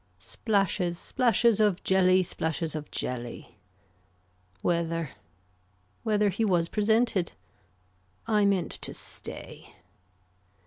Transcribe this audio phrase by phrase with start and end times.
[0.17, 3.59] Splashes splashes of jelly splashes of jelly.
[4.63, 5.11] Weather.
[6.01, 7.33] Whether he was presented.
[8.25, 9.75] I meant to stay.